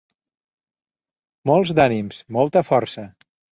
[1.51, 3.07] Molts d’ànims, molta força!